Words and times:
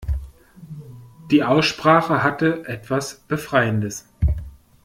Die 1.29 1.43
Aussprache 1.43 2.23
hatte 2.23 2.65
etwas 2.65 3.19
Befreiendes. 3.27 4.09